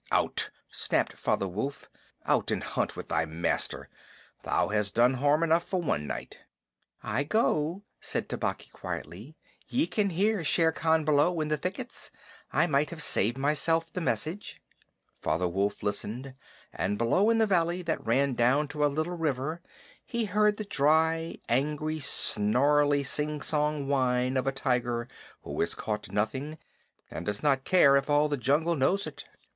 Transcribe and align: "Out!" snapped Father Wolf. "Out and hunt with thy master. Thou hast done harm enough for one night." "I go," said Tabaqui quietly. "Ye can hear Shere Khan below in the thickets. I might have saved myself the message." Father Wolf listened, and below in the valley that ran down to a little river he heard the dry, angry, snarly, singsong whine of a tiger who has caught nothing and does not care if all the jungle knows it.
"Out!" 0.11 0.49
snapped 0.71 1.13
Father 1.13 1.47
Wolf. 1.47 1.87
"Out 2.25 2.49
and 2.49 2.63
hunt 2.63 2.95
with 2.95 3.07
thy 3.09 3.25
master. 3.25 3.87
Thou 4.41 4.69
hast 4.69 4.95
done 4.95 5.13
harm 5.13 5.43
enough 5.43 5.63
for 5.63 5.79
one 5.79 6.07
night." 6.07 6.39
"I 7.03 7.23
go," 7.23 7.83
said 7.99 8.27
Tabaqui 8.27 8.71
quietly. 8.73 9.35
"Ye 9.67 9.85
can 9.85 10.09
hear 10.09 10.43
Shere 10.43 10.71
Khan 10.71 11.05
below 11.05 11.39
in 11.39 11.49
the 11.49 11.55
thickets. 11.57 12.09
I 12.51 12.65
might 12.65 12.89
have 12.89 13.03
saved 13.03 13.37
myself 13.37 13.93
the 13.93 14.01
message." 14.01 14.59
Father 15.21 15.47
Wolf 15.47 15.83
listened, 15.83 16.33
and 16.73 16.97
below 16.97 17.29
in 17.29 17.37
the 17.37 17.45
valley 17.45 17.83
that 17.83 18.03
ran 18.03 18.33
down 18.33 18.67
to 18.69 18.83
a 18.83 18.87
little 18.89 19.13
river 19.15 19.61
he 20.03 20.25
heard 20.25 20.57
the 20.57 20.65
dry, 20.65 21.37
angry, 21.47 21.99
snarly, 21.99 23.03
singsong 23.03 23.85
whine 23.87 24.35
of 24.35 24.47
a 24.47 24.51
tiger 24.51 25.07
who 25.43 25.59
has 25.59 25.75
caught 25.75 26.11
nothing 26.11 26.57
and 27.11 27.23
does 27.27 27.43
not 27.43 27.65
care 27.65 27.95
if 27.95 28.09
all 28.09 28.27
the 28.27 28.35
jungle 28.35 28.75
knows 28.75 29.05
it. 29.05 29.25